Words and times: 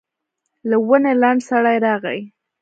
له 0.69 0.75
ونې 0.87 1.13
لنډ 1.21 1.39
سړی 1.49 1.77
راغی. 1.85 2.19